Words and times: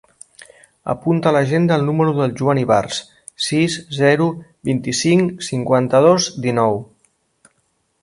Apunta 0.93 1.29
a 1.31 1.33
l'agenda 1.35 1.77
el 1.81 1.85
número 1.89 2.15
del 2.21 2.33
Joan 2.39 2.61
Ibars: 2.63 3.03
sis, 3.49 3.77
zero, 4.01 4.33
vint-i-cinc, 4.73 5.49
cinquanta-dos, 5.53 6.35
dinou. 6.49 6.85